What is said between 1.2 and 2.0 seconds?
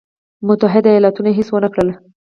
هېڅ ونه کړل.